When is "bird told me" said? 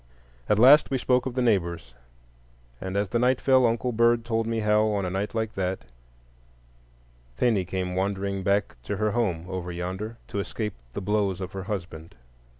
3.91-4.61